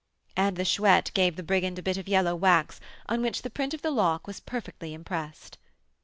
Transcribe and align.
And 0.35 0.55
the 0.57 0.65
Chouette 0.65 1.11
gave 1.13 1.35
the 1.35 1.43
brigand 1.43 1.77
a 1.77 1.83
bit 1.83 1.95
of 1.95 2.07
yellow 2.07 2.33
wax, 2.35 2.79
on 3.07 3.21
which 3.21 3.43
the 3.43 3.51
print 3.51 3.75
of 3.75 3.83
the 3.83 3.91
lock 3.91 4.25
was 4.25 4.39
perfectly 4.39 4.95
impressed. 4.95 5.59